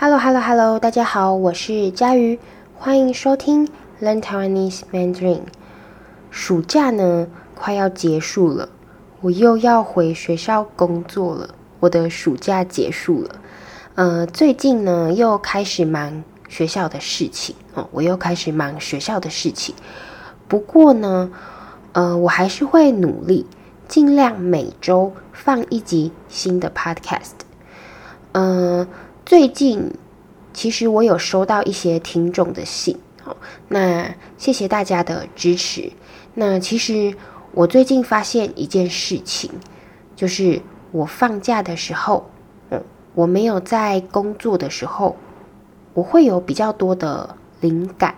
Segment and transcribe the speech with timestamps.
[0.00, 2.38] Hello，Hello，Hello，大家好，我是佳瑜，
[2.76, 3.66] 欢迎收听
[4.00, 5.40] Learn Taiwanese Mandarin。
[6.30, 8.68] 暑假呢，快要结束了，
[9.20, 11.48] 我又要回学校工作了。
[11.80, 13.30] 我的暑假结束了，
[13.96, 19.74] 呃，最近呢又开始忙学校的事情哦，我又开始忙学校的事情。
[20.46, 21.32] 不过呢，
[21.90, 23.44] 呃，我还是会努力，
[23.88, 27.32] 尽量每周放一集新的 Podcast。
[28.30, 28.88] 嗯、呃。
[29.28, 29.92] 最近
[30.54, 33.36] 其实我有收到一些听众的信，好，
[33.68, 35.92] 那谢谢大家的支持。
[36.32, 37.14] 那其实
[37.52, 39.50] 我最近发现一件事情，
[40.16, 40.62] 就是
[40.92, 42.30] 我放假的时候，
[42.70, 42.82] 嗯，
[43.14, 45.14] 我没有在工作的时候，
[45.92, 48.14] 我会有比较多的灵感，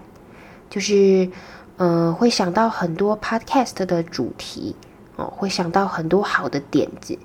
[0.68, 1.28] 就是、
[1.76, 4.76] 呃，会想到很多 podcast 的主题，
[5.16, 7.18] 哦，会想到很多好的点子，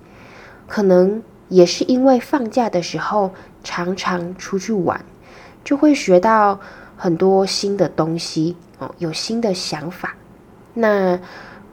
[0.66, 3.32] 可能也是因为放假的时候。
[3.68, 5.04] 常常出去玩，
[5.64, 6.60] 就会学到
[6.96, 10.16] 很多新的东西哦，有新的想法。
[10.76, 11.20] 那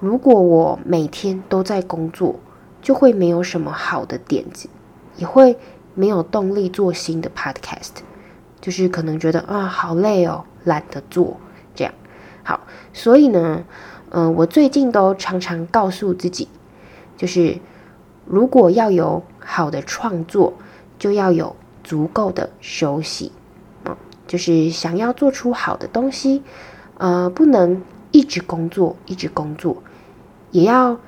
[0.01, 2.41] 如果我每天都在工作，
[2.81, 4.71] 就会没有什么好的点子，
[5.19, 5.59] 也会
[5.95, 7.91] 没有动力做新的 podcast，
[8.59, 11.37] 就是可能觉得啊，好累哦，懒得做
[11.75, 11.93] 这样。
[12.43, 12.59] 好，
[12.95, 13.63] 所以呢，
[14.09, 16.49] 嗯、我最近都常常告诉自己，
[17.19, 17.59] 就是
[18.33, 20.55] 如果要有好的创作，
[20.99, 21.55] 就要有。
[21.85, 23.33] 足够的休息，
[23.85, 23.97] 嗯，
[24.29, 26.45] 就是想要做出好的东西，
[26.97, 29.83] 呃，不能一直工作，一直工作，
[30.53, 31.01] 也要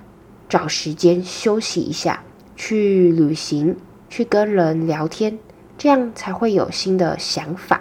[0.49, 2.25] 找时间休息一下，
[2.57, 3.77] 去旅行，
[4.11, 5.39] 去跟人聊天，
[5.79, 7.81] 这样才会有新的想法。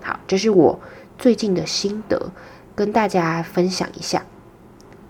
[0.00, 0.78] 好，这是我
[1.18, 2.30] 最近的心得，
[2.76, 4.24] 跟大家分享一下。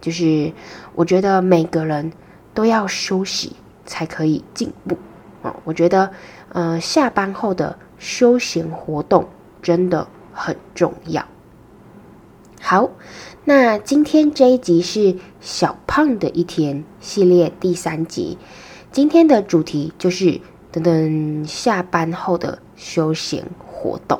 [0.00, 0.50] 就是
[0.94, 2.10] 我觉得每个人
[2.54, 3.54] 都要休息，
[3.88, 4.96] 才可以进步。
[5.42, 6.12] 哦，我觉得。
[6.50, 9.28] 呃，下班后的休闲活动
[9.60, 11.22] 真的很重要。
[12.58, 12.88] 好，
[13.44, 18.38] 那今天这一集是小胖的一天系列第三集。
[18.90, 20.40] 今天的主题就是
[20.72, 24.18] 等等下班后的休闲活动。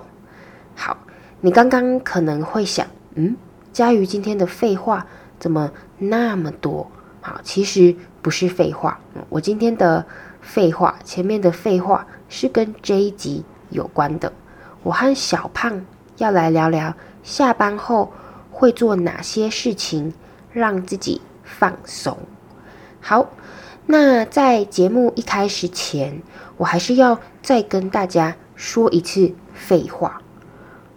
[0.75, 0.99] 好，
[1.41, 3.35] 你刚刚可能会想，嗯，
[3.73, 5.07] 佳瑜今天的废话
[5.39, 6.91] 怎么那么多？
[7.23, 10.05] 好，其实不是废话，我今天的
[10.41, 12.07] 废话，前面的废话。
[12.31, 14.31] 是跟这一集有关的。
[14.83, 15.87] 我和小胖
[16.19, 18.13] 要来聊聊下班后
[18.51, 20.13] 会做哪些事情，
[20.53, 22.19] 让自己放松。
[23.01, 23.31] 好，
[23.87, 26.21] 那在节目一开始前，
[26.59, 30.21] 我还是要再跟大家说一次废话。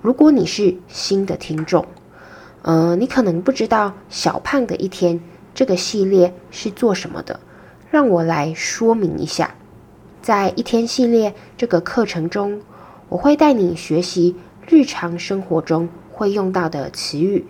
[0.02, 1.88] 如果你是新的听众，
[2.64, 5.22] 呃，你可能不知道小胖的一天
[5.54, 7.40] 这个系列是做什么的，
[7.90, 9.56] 让我来说明一下。
[10.22, 12.62] 在一天系列这个课程中，
[13.10, 14.36] 我会带你学习
[14.68, 17.46] 日常生活中会用到的词语，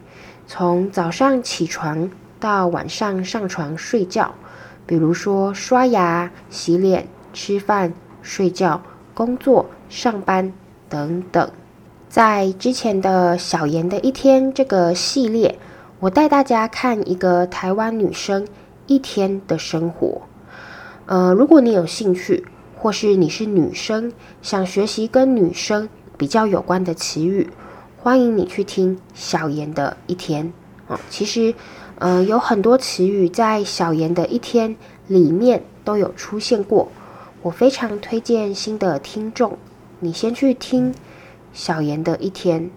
[0.48, 4.34] 从早上起床到晚上上床睡觉，
[4.86, 8.82] 比如说刷牙、洗脸、吃饭、睡觉、
[9.14, 10.54] 工作、上班
[10.90, 11.52] 等等。
[12.10, 15.60] 在之前的小妍的一天这个系列，
[16.02, 18.48] 我带大家看一个台湾女生
[18.88, 20.24] 一天的生活。
[21.06, 22.46] 呃，如果你有兴趣。
[22.76, 27.48] 或是你是女生，想学习跟女生比较有关的词语，
[28.00, 30.52] 欢迎你去听小妍的一天
[30.88, 31.00] 啊。
[31.08, 31.54] 其实，
[32.00, 34.76] 呃，有很多词语在小妍的一天
[35.06, 36.92] 里面都有出现过。
[37.44, 39.60] 我非常推荐新的听众，
[40.00, 40.96] 你先去听
[41.54, 42.72] 小妍的一天，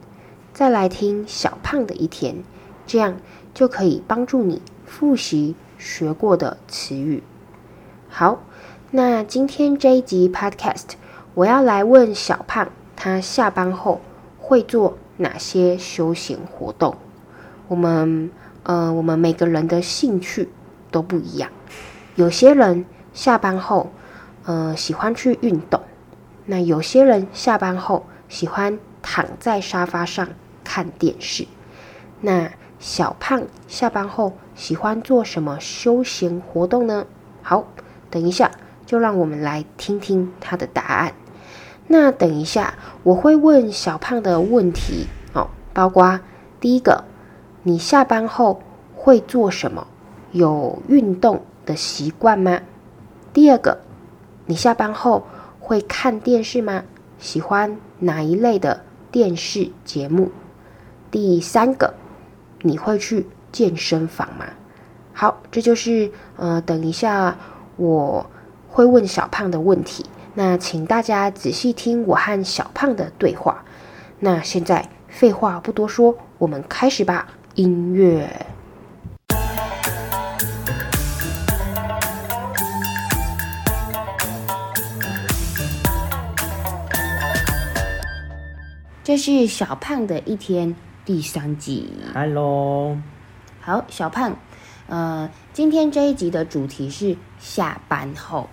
[0.53, 2.45] 再来听小胖的一天，
[2.87, 3.17] 这样
[3.53, 7.23] 就可以帮助你复习学过的词语。
[8.09, 8.41] 好。
[8.97, 10.91] 那今天这一集 Podcast，
[11.35, 14.01] 我要来问小胖，他下班后
[14.39, 16.97] 会做哪些休闲活动？
[17.67, 18.31] 我们
[18.63, 20.49] 呃，我们每个人的兴趣
[20.93, 21.51] 都不一样。
[22.15, 23.91] 有些人下班后，
[24.45, 25.81] 呃，喜欢去运动；
[26.47, 30.29] 那有些人下班后喜欢躺在沙发上
[30.63, 31.49] 看电视。
[32.21, 32.49] 那
[32.85, 37.07] 小胖下班后喜欢做什么休闲活动呢？
[37.43, 37.65] 好，
[38.11, 38.51] 等一下。
[38.85, 41.15] 就让我们来听听他的答案。
[41.87, 46.21] 那等一下我会问小胖的问题哦，包括
[46.61, 47.05] 第一个，
[47.63, 48.61] 你下班后
[48.95, 49.87] 会做什么？
[50.33, 52.61] 有运动的习惯吗？
[53.33, 53.79] 第二个，
[54.45, 55.27] 你下班后
[55.59, 56.85] 会看电视吗？
[57.19, 60.31] 喜欢哪一类的电视节目？
[61.11, 61.95] 第三个，
[62.65, 64.47] 你会去健身房吗？
[65.13, 67.37] 好，这就是呃，等一下
[67.77, 68.27] 我。
[68.67, 73.63] 会问小胖的问题，那请大家仔细听我和小胖的对话。
[74.19, 77.29] 那现在废话不多说，我们开始吧。
[77.55, 78.29] 音乐。
[89.05, 90.75] 这是小胖的一天
[91.05, 91.87] 第三集。
[92.15, 92.97] Hello，
[93.61, 94.39] 好，小胖，
[94.87, 98.49] 呃，今天这一集的主题是下班后，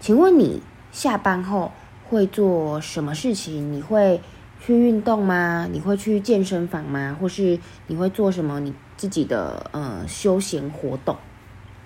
[0.00, 0.60] 请问你
[0.92, 1.72] 下班后
[2.06, 3.72] 会做什么事情？
[3.72, 4.20] 你会
[4.60, 5.66] 去运动吗？
[5.72, 7.16] 你会去健身房吗？
[7.18, 11.16] 或是你会做什么你自己的呃休闲活动？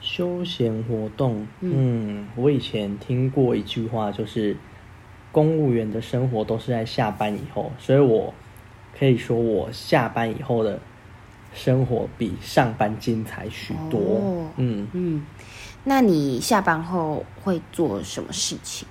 [0.00, 4.56] 休闲活动，嗯，嗯，我以前听过一句话，就是。
[5.30, 8.32] 公务员的生活都是在下班以后，所以我
[8.98, 10.80] 可以说，我下班以后的
[11.54, 14.00] 生活比上班精彩许多。
[14.00, 15.26] 哦、嗯嗯，
[15.84, 18.88] 那你下班后会做什么事情？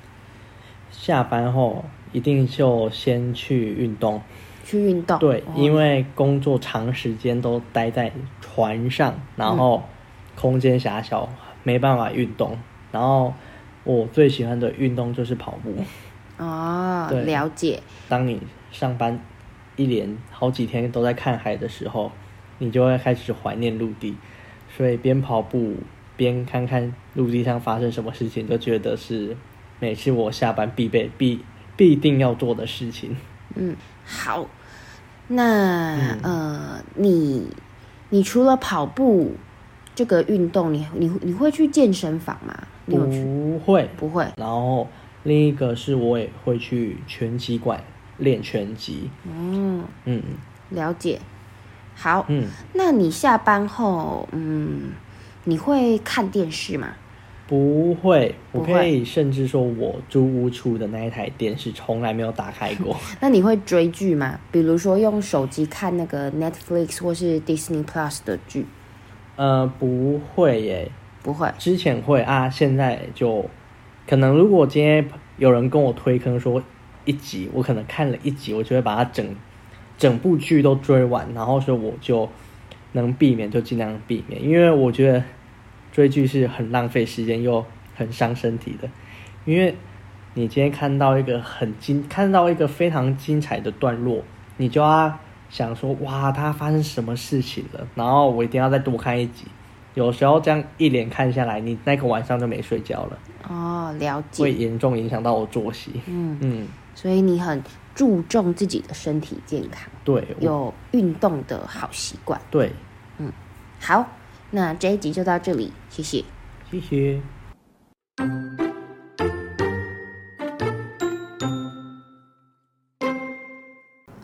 [0.92, 4.22] 下班后一定就先去运动。
[4.64, 5.18] 去运动？
[5.20, 8.12] 对，哦、因为工作长时间都待在
[8.42, 9.84] 船上，然后
[10.36, 11.30] 空间狭小，
[11.64, 12.58] 没办法运动。
[12.92, 13.34] 然后
[13.84, 15.74] 我最喜欢的运动就是跑步。
[16.38, 17.82] 哦，对了解。
[18.10, 19.18] 当你上班
[19.78, 22.12] 一连好几天都在看海的时候，
[22.58, 24.18] 你就会开始怀念陆地，
[24.76, 25.76] 所以边跑步
[26.18, 29.38] 边看看陆地上发生什么事情，就觉得是
[29.80, 31.40] 每次我下班必备必
[31.78, 33.16] 必定要做的事情。
[33.56, 33.76] 嗯，
[34.06, 34.46] 好。
[35.30, 37.48] 那、嗯、呃，你
[38.10, 39.36] 你除了跑步
[39.96, 42.68] 这个运动，你你你会去健身房吗？
[42.86, 43.24] 你有去？
[43.24, 44.28] 不会，不会。
[44.36, 44.88] 然后。
[45.24, 47.84] 另一个是我也会去拳击馆
[48.18, 49.10] 练拳击。
[49.26, 50.22] 嗯嗯，
[50.70, 51.20] 了解。
[51.96, 54.92] 好，嗯，那你下班后，嗯，
[55.46, 56.90] 你会看电视吗？
[57.48, 62.96] 不会，我可以甚至说我租屋处的那一台电视从来没有打开过。
[63.22, 64.40] 那你会追剧吗？
[64.52, 68.66] 比如说用手机看那个 Netflix 或是 Disney Plus 的剧？
[69.38, 70.92] 呃，不会耶，
[71.24, 71.50] 不会。
[71.58, 73.50] 之前会啊，现在就。
[74.06, 75.06] 可能如果今天
[75.38, 76.64] 有人跟我推坑说
[77.08, 79.26] 一集，我可能看了一集，我就会把它整
[79.98, 82.30] 整部剧都追完，然后说我就
[82.92, 85.24] 能避免就尽量避免，因为我觉得
[85.92, 87.66] 追剧是很浪费时间又
[87.96, 88.88] 很伤身体的。
[89.46, 89.74] 因为
[90.36, 94.22] 你今天看到一个很精，看到一个非常精彩的段落，
[94.58, 95.18] 你就要
[95.50, 99.46] 想说哇，它发生什么事情了，然后我一定要再多看一集。
[99.98, 103.20] 有时候这样一连看下来，你那个晚上就没睡觉了。
[103.50, 104.44] 哦，了解。
[104.44, 106.00] 会严重影响到我作息。
[106.06, 107.64] 嗯嗯，所以你很
[107.96, 109.90] 注重自己的身体健康。
[110.04, 112.40] 对，有运动的好习惯。
[112.52, 112.72] 对，
[113.18, 113.32] 嗯，
[113.80, 114.06] 好，
[114.52, 116.24] 那这一集就到这里，谢谢。
[116.70, 117.20] 谢谢。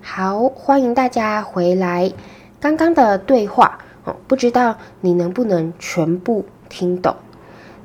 [0.04, 2.14] 好，欢迎大家回来。
[2.60, 3.80] 刚刚的对话。
[4.06, 7.16] 哦，不知道你能不能全部听懂？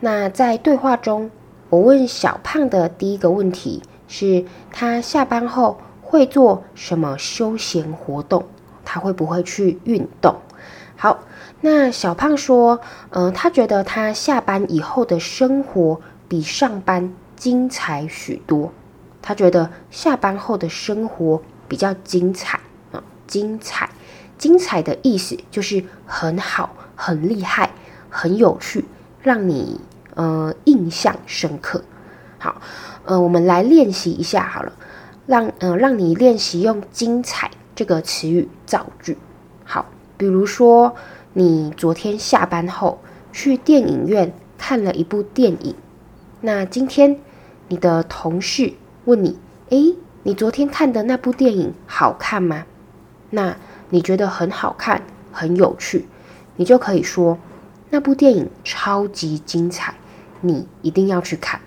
[0.01, 1.31] 那在对话中，
[1.71, 8.45] 我问小胖的第一个问题是：他下班后会做什么休闲活动？
[8.85, 10.37] 他会不会去运动？
[10.97, 11.21] 好，
[11.61, 12.81] 那小胖说，
[13.11, 18.73] 呃，他觉得他下班以后的生活比上班精彩许多。
[19.21, 22.59] 他觉得下班后的生活比较精彩
[22.93, 23.91] 啊，精彩。
[24.39, 27.71] 精彩的意思就是很好、很厉害、
[28.09, 28.85] 很有趣，
[29.21, 29.81] 让你
[30.15, 31.83] 呃印象深刻。
[32.39, 32.63] 好，
[33.05, 34.73] 呃，我们来练习一下好了，
[35.27, 39.19] 让呃让你练习用“精彩”这个词语造句。
[39.65, 40.95] 好，比如说
[41.33, 43.01] 你昨天下班后
[43.33, 45.75] 去电影院看了一部电影，
[46.41, 47.19] 那今天
[47.67, 48.73] 你的同事
[49.05, 49.37] 问你
[49.71, 52.65] ：“诶，你昨天看的那部电影好看吗？”
[53.31, 53.57] 那
[53.91, 55.03] 你觉得很好看、
[55.33, 56.07] 很有趣，
[56.57, 57.39] 你就可以说
[57.91, 59.95] 那部电影超级精彩，
[60.41, 61.61] 你一定要去看。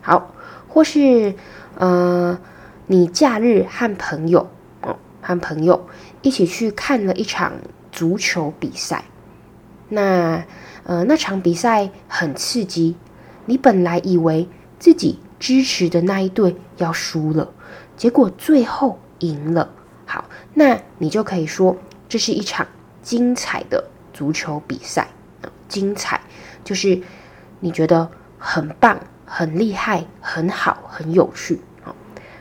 [0.00, 0.32] 好，
[0.68, 1.34] 或是
[1.76, 2.38] 呃，
[2.86, 4.48] 你假日和朋友
[4.82, 5.86] 哦，和朋友
[6.22, 7.52] 一起去看了一场
[7.92, 9.04] 足球比赛，
[9.88, 10.44] 那
[10.84, 12.96] 呃那场比赛很刺激，
[13.44, 17.52] 你本来以为自己支持的那一队要输了，
[17.96, 19.70] 结果最后赢了。
[20.06, 21.76] 好，那你就可以说
[22.08, 22.66] 这是一场
[23.02, 23.84] 精彩的
[24.14, 25.08] 足球比赛。
[25.68, 26.20] 精彩
[26.62, 27.02] 就是
[27.58, 28.08] 你觉得
[28.38, 31.60] 很棒、很厉害、很好、很有趣。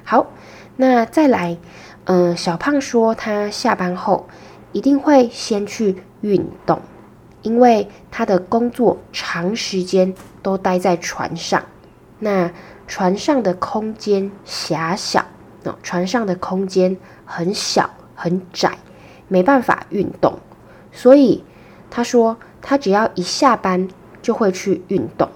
[0.04, 0.28] 好，
[0.76, 1.58] 那再来，
[2.04, 4.30] 嗯、小胖说他下班后
[4.72, 6.80] 一定会先去运动，
[7.42, 11.66] 因为他的工作长时间都待在船上。
[12.20, 12.52] 那
[12.88, 15.26] 船上的空间狭小，
[15.82, 16.96] 船上的空间
[17.26, 18.78] 很小很窄，
[19.28, 20.40] 没办法运动，
[20.92, 21.44] 所以
[21.90, 23.88] 他说他只要一下班
[24.22, 25.30] 就会去运动。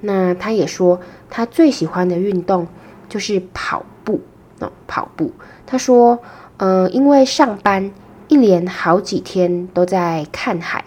[0.00, 2.66] 那他也说他最喜欢的运动
[3.08, 4.20] 就是跑步，
[4.60, 5.32] 哦，跑步。
[5.66, 6.18] 他说，
[6.58, 7.90] 呃，因为上班
[8.28, 10.84] 一连好几天都在看海，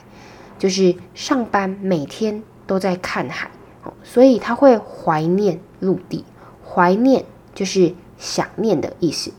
[0.59, 3.49] 就是上班每天都在看海，
[3.83, 6.23] 哦，所以他会怀念陆地。
[6.63, 9.31] 怀念就是想念的意思。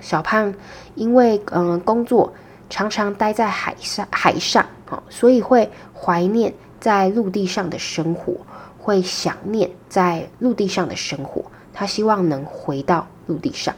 [0.00, 0.54] 小胖
[0.94, 2.32] 因为嗯、工作
[2.70, 8.34] 常常待在海上，海上，哦，所以会怀念在陆地上的生活，
[8.78, 11.44] 会想念在陆地上的生活。
[11.72, 13.74] 他希望能回到陆地上。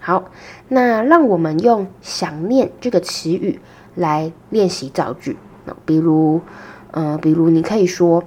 [0.00, 0.24] 好，
[0.68, 3.58] 那让我们用“想念”这个词语
[3.94, 5.36] 来练习造句。
[5.64, 6.40] 那比如，
[6.92, 8.22] 呃，比如你可以说：“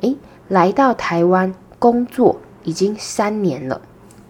[0.00, 0.16] 诶，
[0.48, 3.80] 来到台湾工作已经三年了，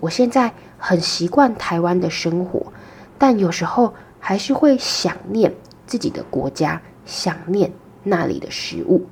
[0.01, 2.73] 我现在很习惯台湾的生活，
[3.19, 5.53] 但有时候还是会想念
[5.87, 7.71] 自己的国家，想念
[8.05, 9.07] 那里的食物。”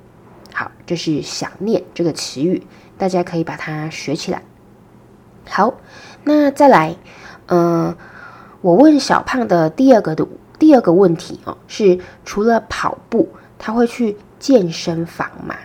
[0.53, 2.65] 好，这是“想念”这个词语，
[2.97, 4.41] 大家可以把它学起来。
[5.47, 5.75] 好，
[6.23, 6.95] 那再来。
[7.45, 7.97] 嗯、呃，
[8.61, 15.55] 我问小胖的第二个的第二个问题哦，是除了跑步，他会去健身房吗？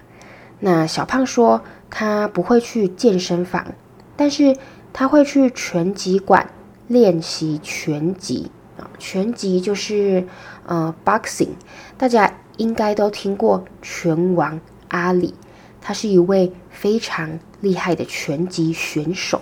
[0.61, 3.67] 那小胖说他不会去健身房，
[4.15, 4.57] 但是
[4.93, 6.51] 他会去拳击馆
[6.89, 8.91] 练习拳击啊。
[8.99, 10.27] 拳击就是
[10.67, 11.51] 呃 boxing，
[11.97, 15.35] 大家应该都听过拳王阿里，
[15.81, 19.41] 他是一位非常厉害的拳击选手。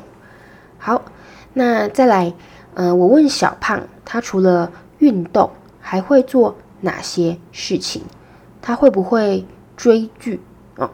[0.78, 1.02] 好。
[1.52, 2.33] 那再来，
[2.75, 8.02] 呃，我问小胖，他除了运动还会做哪些事情？
[8.62, 9.45] 他会不会
[9.76, 10.40] 追剧？
[10.76, 10.88] 哦，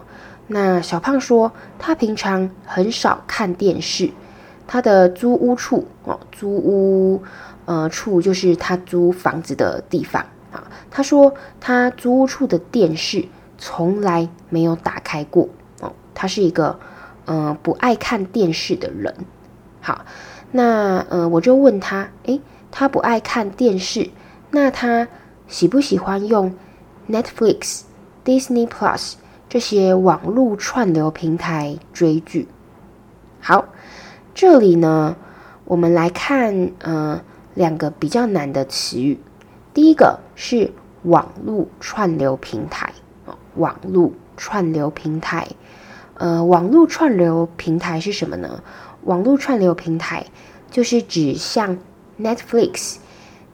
[0.47, 4.11] 那小胖说，他平常很少看电视。
[4.67, 7.23] 他的租屋处，哦，租屋，
[7.65, 10.71] 呃，处就是他租房子的地方啊。
[10.91, 13.27] 他说，他租屋处的电视
[13.59, 15.49] 从来没有打开过。
[15.81, 16.79] 哦，他是一个，
[17.25, 19.15] 呃，不爱看电视的人。
[19.81, 20.05] 好。
[20.53, 24.09] 那呃，我就问他，诶，他不爱看电视，
[24.53, 25.09] 那他
[25.49, 26.55] 喜不喜欢用
[27.11, 27.83] Netflix、
[28.25, 29.15] Disney Plus
[29.49, 32.49] 这些网络串流平台追剧？
[33.41, 33.67] 好，
[34.37, 35.17] 这里呢，
[35.65, 37.23] 我们来看呃
[37.55, 39.19] 两个比较难的词语。
[39.73, 40.75] 第一个是
[41.05, 42.93] 网络串流平台，
[43.55, 45.49] 网络串流平台，
[46.19, 48.63] 呃，网络串流平台是什么呢？
[49.05, 50.27] 网络串流平台
[50.71, 51.79] 就是指像
[52.21, 52.97] Netflix、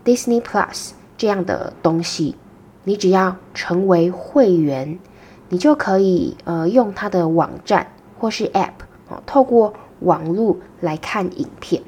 [0.05, 2.35] Disney Plus 这样的东西，
[2.83, 4.99] 你只要成为会员，
[5.49, 7.87] 你就可以呃用它的网站
[8.19, 8.73] 或是 App
[9.09, 11.83] 哦，透过网络来看影片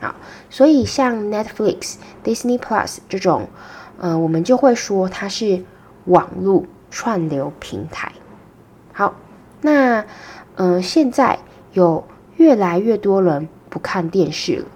[0.00, 0.14] 好。
[0.50, 3.48] 所以像 Netflix、Disney Plus 这种，
[3.98, 5.64] 呃，我们就会说它是
[6.04, 8.12] 网络串流平台。
[8.92, 9.14] 好，
[9.60, 10.04] 那
[10.56, 11.38] 呃现在
[11.72, 12.04] 有。
[12.38, 14.66] 越来越多人不看电视了，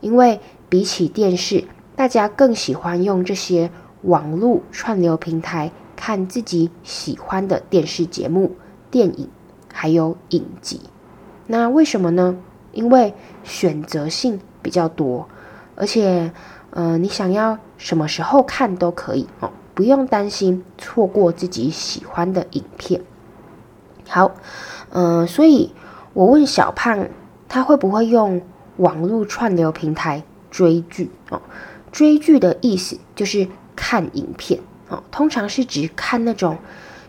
[0.00, 3.70] 因为比起电视，大家更喜欢用这些
[4.00, 8.56] 网络串流平台看自己喜欢的电视节目、
[8.90, 9.28] 电影，
[9.70, 10.80] 还有影集。
[11.52, 12.34] 那为什么呢？
[12.72, 13.12] 因为
[13.44, 15.28] 选择性比较多，
[15.76, 16.32] 而且，
[16.70, 23.02] 呃，你想要什么时候看都可以哦，不用担心错过自己喜欢的影片。
[24.08, 24.32] 好，
[24.88, 25.74] 呃，所以。
[26.14, 27.08] 我问小胖，
[27.48, 28.42] 他会不会用
[28.76, 31.10] 网络串流平台追剧？
[31.30, 31.40] 哦，
[31.90, 36.58] 追剧的意思就是看影片哦，通常是指看那种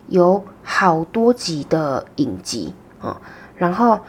[0.08, 3.18] 有好多集的影集哦。
[3.58, 4.00] 然后，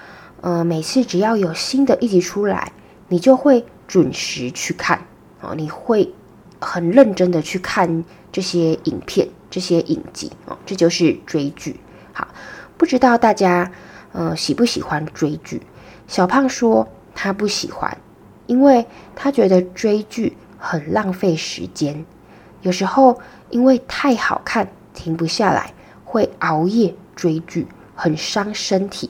[0.44, 2.70] 呃，每次只要有新的一集出来，
[3.08, 5.06] 你就会准时去看
[5.40, 6.12] 哦，你会
[6.60, 11.80] 很认真的去看这些影片、这些影集哦，这就是追剧。
[12.12, 12.28] 好，
[12.76, 13.72] 不知道大家。
[14.12, 15.62] 呃，喜不喜欢追剧？
[16.06, 17.96] 小胖说他不喜欢，
[18.46, 18.86] 因为
[19.16, 22.04] 他觉得追剧很浪费时间。
[22.60, 25.72] 有时候因为太好看，停不下来，
[26.04, 29.08] 会熬夜追剧，很伤身体。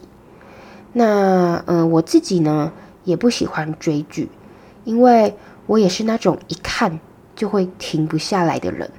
[0.94, 2.72] 那嗯、呃，我自己呢
[3.02, 4.30] 也不喜欢追剧，
[4.84, 5.34] 因为
[5.66, 7.00] 我也是那种一看
[7.34, 8.90] 就会停不下来的人。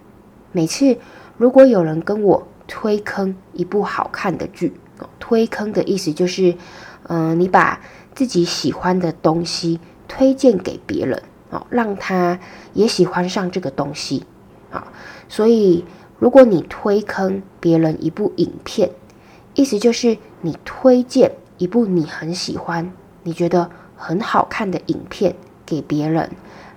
[0.51, 0.97] 每次
[1.37, 4.73] 如果有人跟我推坑一部好看的剧，
[5.19, 6.55] 推坑的意思就是，
[7.07, 7.79] 嗯、你把
[8.13, 12.39] 自己喜欢的东西推荐给别人，哦，让他
[12.73, 14.25] 也喜欢上这个东西，
[14.71, 14.91] 啊，
[15.29, 15.85] 所以
[16.19, 18.91] 如果你推坑别人一部影片，
[19.53, 22.91] 意思就是你推荐一部你很喜欢、
[23.23, 25.35] 你觉得很好看的影片
[25.65, 26.31] 给别人，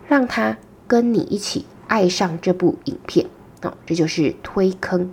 [0.07, 0.57] 让他
[0.87, 3.27] 跟你一起爱上这部影片
[3.63, 5.11] 哦，这就是推坑。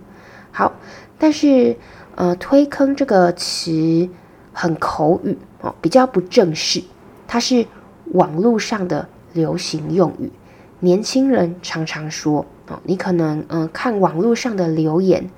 [0.52, 0.72] 好，
[1.18, 1.76] 但是
[2.14, 4.08] 呃，推坑这个词
[4.52, 6.82] 很口语哦，比较不正式，
[7.26, 7.66] 它是
[8.12, 10.32] 网络上的流行用语，
[10.80, 12.80] 年轻人常常说哦。
[12.84, 15.28] 你可能嗯、看网络上的留言，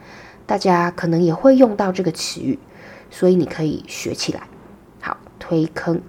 [0.46, 2.58] 大家可能也会用到这个词语，
[3.10, 4.42] 所以你可以学起来。
[5.00, 6.00] 好，推坑。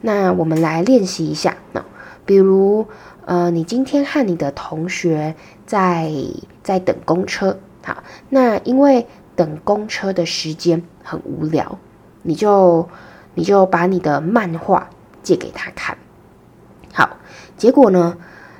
[0.00, 1.56] 那我们来练习一下。
[1.72, 1.84] 那
[2.24, 2.86] 比如
[3.24, 5.34] 呃，你今天和你的同学
[5.66, 6.12] 在
[6.62, 7.58] 在等公车。
[7.84, 11.78] 好，那因为等公车的时间很无聊，
[12.22, 12.88] 你就
[13.34, 14.90] 你就把你的漫画
[15.22, 15.96] 借给他看。
[16.92, 17.16] 好，
[17.56, 18.16] 结果呢，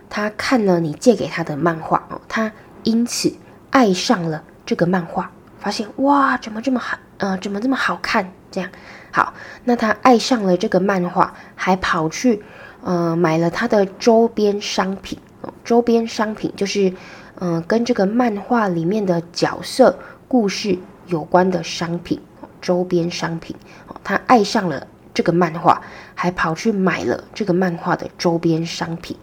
[0.08, 2.52] 他看了你借给他的漫画哦，他
[2.84, 3.32] 因此
[3.70, 8.32] 爱上了这个漫画，发现哇，怎么这么好，呃，怎么这么好看？
[8.50, 8.70] 这样
[9.12, 9.34] 好，
[9.64, 12.42] 那他爱上了这个漫画，还跑去
[12.82, 15.18] 呃买了他的周边商品，
[15.62, 16.92] 周边商品就是。
[17.40, 19.96] 嗯、呃，跟这个漫画里面的角色
[20.26, 22.20] 故事有关的商品，
[22.60, 23.54] 周边商品。
[24.02, 25.80] 他爱上了这个漫画，
[26.16, 29.16] 还跑去买了这个漫画的周边商品，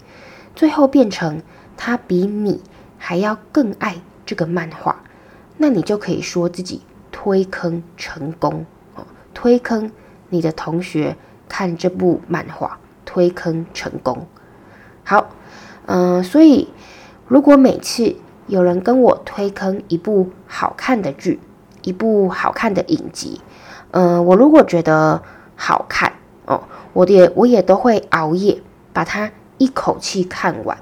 [0.56, 1.42] 最后变成
[1.76, 2.64] 他比你
[2.98, 5.04] 还要更爱这个漫画。
[5.58, 6.84] 那你就可以说自己
[7.26, 9.04] 推坑成功哦，
[9.34, 9.92] 推坑
[10.30, 11.18] 你的同学
[11.50, 14.28] 看这部漫画，推坑成功。
[15.04, 15.32] 好，
[15.88, 16.70] 嗯、所以。
[17.28, 21.40] 如果每次有人跟我推坑一部好看的剧，
[21.82, 23.42] 一部好看的影集，
[23.90, 25.24] 嗯、我如果觉得
[25.56, 26.14] 好看
[26.46, 26.62] 哦，
[26.94, 28.62] 我也我也都会熬夜
[28.94, 30.78] 把它一口气看完，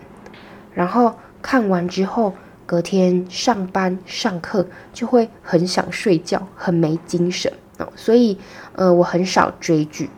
[0.73, 2.33] 然后看完之后，
[2.73, 8.35] 隔天上班上课就会很想睡觉，很没精神哦，所以
[8.71, 10.09] 呃，我很少追剧，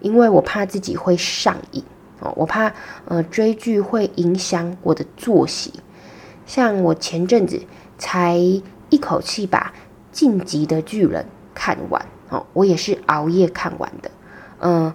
[0.00, 1.82] 因为我怕自己会上瘾。
[2.20, 2.72] 哦，我怕
[3.06, 5.72] 呃追剧会影响我的作息，
[6.46, 7.60] 像我前阵子
[7.98, 8.36] 才
[8.90, 9.72] 一口气把
[10.12, 14.08] 《进击的巨人》看完哦，我也是熬夜看完的。
[14.60, 14.94] 嗯、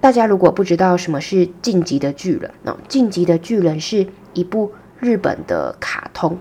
[0.00, 6.38] 大家如果不知道什么是《进击的巨人》哦，《进击的巨人》是一部日本的卡通。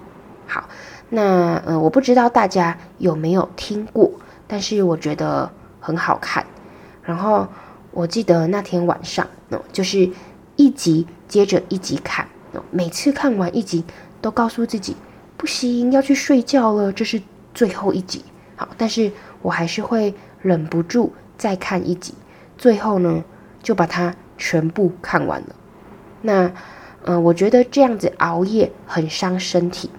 [0.48, 0.70] 好，
[1.10, 4.12] 那呃我不知道大家有没有听过，
[4.48, 6.46] 但是我觉得很好看，
[7.04, 7.48] 然后。
[7.92, 10.12] 我记得那天晚上，哦，就是
[10.58, 13.86] 一集接着一集看，哦，每次看完一集
[14.20, 14.98] 都告诉自己
[15.38, 17.22] 不行，要去睡觉了，这是
[17.54, 18.26] 最后一集。
[18.58, 19.10] 好，但是
[19.42, 22.14] 我还是会忍不住再看一集，
[22.58, 23.24] 最后呢
[23.64, 25.56] 就把它全部看完了。
[26.22, 26.52] 那，
[27.06, 29.90] 嗯，我觉得这样子熬夜很伤身体，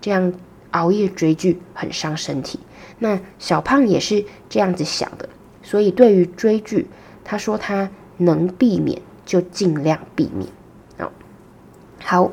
[0.00, 0.32] 这样
[0.70, 2.60] 熬夜追剧很伤身体。
[2.98, 5.28] 那小胖也是这样子想的，
[5.62, 6.88] 所以对于追剧。
[7.30, 10.48] 他说：“他能避免就尽量避免。”
[10.98, 11.12] 哦，
[12.02, 12.30] 好，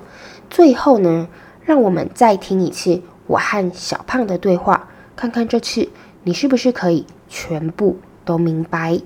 [0.50, 1.28] 最后呢，
[1.66, 5.90] 让我们再听一次我和小胖的对话，看看这次
[6.24, 9.02] 你是不是可以全部都明白。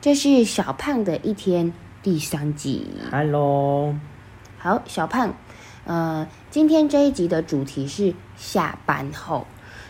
[0.00, 1.72] 这是小胖的一天
[2.04, 2.86] 第三集。
[3.10, 3.96] Hello，
[4.56, 5.34] 好，小胖。
[5.86, 9.44] 呃，今天这一集的主题是下班后，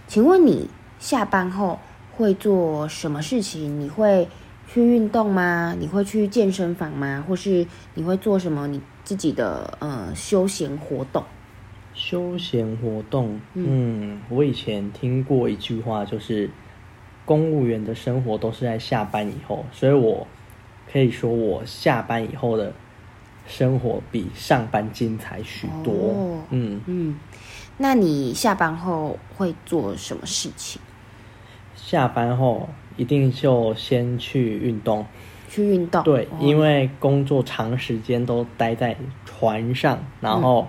[0.07, 1.79] 请问你下班后
[2.13, 3.79] 会做什么事情？
[3.79, 4.27] 你会
[4.67, 5.77] 去运动吗？
[5.79, 7.23] 你会去健身房吗？
[7.29, 11.23] 或是你会做什么你自己的呃休闲活动？
[11.93, 16.49] 休闲活动，嗯，我以前听过一句话，就是
[17.29, 20.27] 公务员的生活都是在下班以后，所以我
[20.91, 22.73] 可以说我下班以后的。
[23.51, 25.91] 生活比上班精彩许多。
[25.95, 27.19] 哦、嗯嗯，
[27.79, 30.83] 那你下班后会做什么事情？
[31.75, 35.07] 下班后一定就先去运动。
[35.49, 36.03] 去运动？
[36.03, 40.69] 对，哦、因为工作长时间都待在船上，然后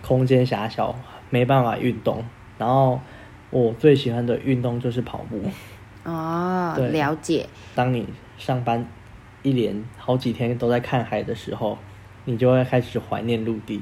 [0.00, 0.94] 空间狭小，
[1.30, 2.22] 没办法运动。
[2.58, 3.00] 然后
[3.50, 5.42] 我最喜欢的运动就是跑步。
[6.04, 7.48] 哦，了解。
[7.74, 8.06] 当你
[8.38, 8.86] 上班
[9.42, 11.78] 一连好几天都在看海的时候。
[12.26, 13.80] 你就会开始怀念陆地，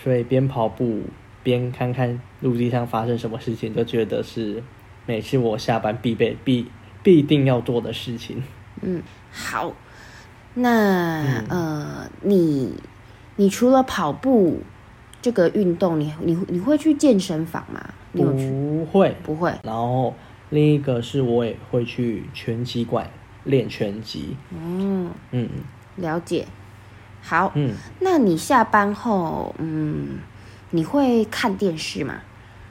[0.00, 1.00] 所以边跑步
[1.42, 4.62] 边看看陆地上发生什么事情，就觉得是
[5.06, 6.70] 每次我下班必备必
[7.02, 8.42] 必定要做的事情。
[8.82, 9.72] 嗯，好，
[10.54, 12.74] 那、嗯、呃，你
[13.36, 14.60] 你除了跑步
[15.22, 17.82] 这个运动，你你你会去健身房吗？
[18.12, 18.50] 你有去？
[18.50, 19.52] 不会，不会。
[19.64, 20.14] 然后
[20.50, 23.08] 另一个是我也会去拳击馆
[23.44, 24.36] 练拳击。
[24.52, 25.48] 嗯嗯，
[25.96, 26.46] 了解。
[27.22, 30.18] 好，嗯，那你下班后，嗯，
[30.70, 32.20] 你会看电视吗？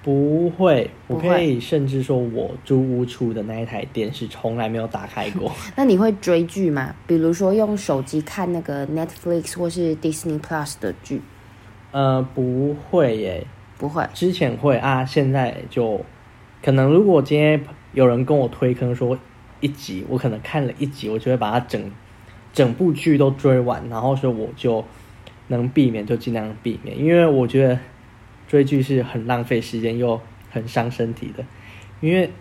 [0.01, 0.89] 不会。
[1.07, 5.51] 我可以甚至说，我租屋处的那一台电视从来没有打开过。
[5.75, 6.95] 那你会追剧吗？
[7.05, 11.21] 比如说用手机看那个 Netflix 或是 Disney Plus 的剧？
[11.91, 13.45] 呃，不会耶，
[13.77, 14.07] 不会。
[14.13, 16.03] 之前会啊，现在就
[16.63, 19.17] 可能如果今天有人跟我推，可能说
[19.59, 21.91] 一集，我可能看了一集，我就会把它整
[22.53, 24.83] 整部剧都追完，然后说我就
[25.47, 27.79] 能避免就尽量避免，因为我觉得。
[28.49, 30.19] 追剧是很浪费时间又
[30.49, 31.45] 很伤身体的，
[32.01, 32.31] 因为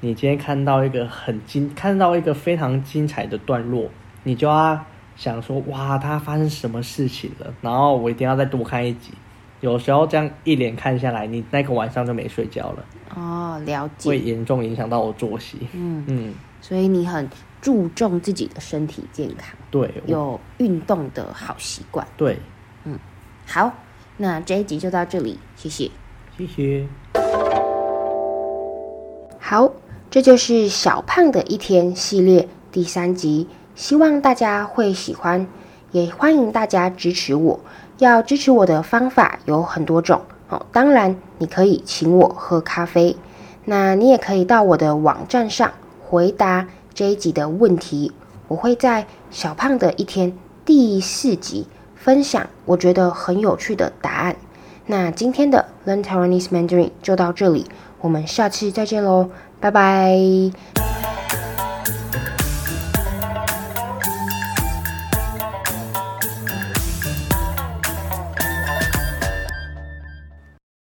[0.00, 3.90] 你今天看到一个很精，看到一个非常精彩的段落，
[4.22, 4.82] 你就要
[5.16, 7.52] 想说，哇，它发生什么事情了？
[7.60, 9.12] 然后我一定要再多看一集。
[9.60, 12.84] 有时候这样一连看下来，你那个晚上就没睡觉了。
[13.14, 14.10] 哦，了解。
[14.10, 15.58] 会严重影响到我作息。
[15.72, 16.34] 嗯嗯。
[16.60, 17.28] 所以你很
[17.60, 19.54] 注重自己的身体健康。
[19.70, 19.90] 对。
[20.06, 22.06] 有运动的好习惯。
[22.16, 22.38] 对。
[22.84, 22.98] 嗯，
[23.46, 23.72] 好。
[24.16, 25.90] 那这一集就到这里，谢谢，
[26.36, 26.86] 谢谢。
[29.38, 29.72] 好，
[30.10, 35.46] 这就是小胖的一天系列第三集，希望大家会喜欢，
[35.92, 37.60] 也欢迎大家支持我。
[38.00, 43.16] 要支持我的方法有很多种哦，当然你可以请我喝咖啡，
[43.64, 45.70] 那你也可以到我的网站上
[46.08, 48.12] 回答这一集的问题，
[48.48, 51.66] 我会在小胖的一天第四集。
[51.94, 54.34] 分享我觉得很有趣的答案。
[54.86, 57.66] 那今天的 Learn Taiwanese Mandarin 就到这里，
[58.00, 59.28] 我们下次再见喽，
[59.60, 60.79] 拜拜。